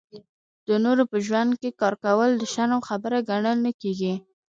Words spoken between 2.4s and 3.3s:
شرم خبره